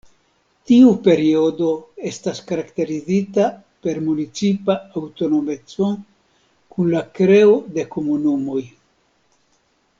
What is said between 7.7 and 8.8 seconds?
de komunumoj.